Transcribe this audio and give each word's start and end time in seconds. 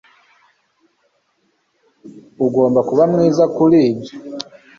ugomba 2.45 2.79
kuba 2.89 3.03
mwiza 3.11 3.43
kuri 3.55 3.77
ibyo 3.89 4.13